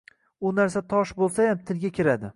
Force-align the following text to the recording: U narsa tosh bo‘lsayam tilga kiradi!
U 0.49 0.51
narsa 0.59 0.83
tosh 0.95 1.13
bo‘lsayam 1.21 1.63
tilga 1.71 1.95
kiradi! 1.99 2.29